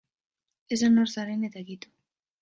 Esan 0.77 0.95
nor 0.99 1.11
zaren 1.17 1.43
eta 1.49 1.63
kito. 1.69 1.93